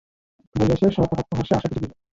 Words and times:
বলিয়া 0.55 0.77
সে 0.81 0.87
সকটাক্ষহাস্যে 0.97 1.55
আশাকে 1.57 1.73
টিপিল। 1.73 1.91